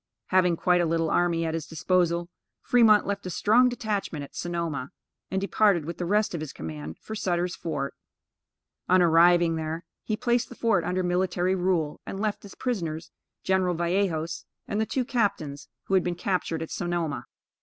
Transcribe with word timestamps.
Having 0.29 0.55
quite 0.57 0.81
a 0.81 0.85
little 0.87 1.11
army 1.11 1.45
at 1.45 1.53
his 1.53 1.67
disposal, 1.67 2.27
Fremont 2.63 3.05
left 3.05 3.27
a 3.27 3.29
strong 3.29 3.69
detachment 3.69 4.23
at 4.23 4.33
Sonoma, 4.35 4.89
and 5.29 5.39
departed 5.39 5.85
with 5.85 5.99
the 5.99 6.07
rest 6.07 6.33
of 6.33 6.39
his 6.41 6.53
command 6.53 6.97
for 6.97 7.13
Sutter's 7.13 7.55
Fort. 7.55 7.93
On 8.89 8.99
arriving 8.99 9.57
there, 9.57 9.85
he 10.03 10.17
placed 10.17 10.49
the 10.49 10.55
fort 10.55 10.83
under 10.83 11.03
military 11.03 11.53
rule, 11.53 12.01
and 12.03 12.19
left 12.19 12.41
his 12.41 12.55
prisoners, 12.55 13.11
General 13.43 13.75
Vallejos 13.75 14.45
and 14.67 14.81
the 14.81 14.87
two 14.87 15.05
captains, 15.05 15.67
who 15.83 15.93
had 15.93 16.03
been 16.03 16.15
captured 16.15 16.63
at 16.63 16.71
Sonoma. 16.71 17.27